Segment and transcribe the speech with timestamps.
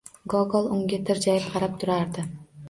[0.33, 2.27] Gogol unga tirjayib qarab turardi.